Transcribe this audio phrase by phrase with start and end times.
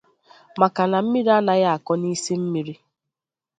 [0.59, 2.75] maka na mmiri anaghị akọ n'isi mmiri.